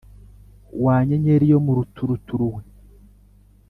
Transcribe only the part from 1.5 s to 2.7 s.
yo mu ruturuturu we